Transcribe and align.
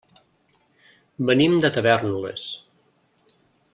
Venim 1.29 1.59
de 1.65 1.71
Tavèrnoles. 1.75 2.47